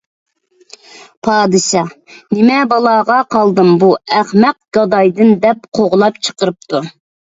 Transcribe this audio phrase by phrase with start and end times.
[1.27, 1.91] پادىشاھ:
[2.39, 6.89] «نېمە بالاغا قالدىم بۇ ئەخمەق گادايدىن» دەپ قوغلاپ چىقىرىپتۇ.